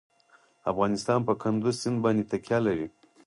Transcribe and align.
افغانستان 0.71 1.19
په 1.27 1.33
کندز 1.41 1.75
سیند 1.81 1.97
باندې 2.03 2.23
تکیه 2.31 2.59
لري. 2.65 2.87